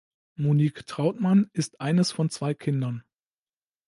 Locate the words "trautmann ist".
0.87-1.79